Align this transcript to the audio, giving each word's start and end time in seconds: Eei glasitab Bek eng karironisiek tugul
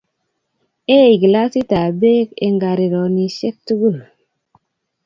Eei 0.97 1.13
glasitab 1.23 1.93
Bek 2.01 2.27
eng 2.45 2.57
karironisiek 2.63 3.55
tugul 3.65 3.97